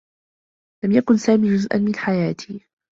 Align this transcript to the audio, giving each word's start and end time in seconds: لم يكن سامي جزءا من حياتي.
لم 0.83 0.91
يكن 0.91 1.17
سامي 1.17 1.49
جزءا 1.57 1.77
من 1.77 1.95
حياتي. 1.95 2.67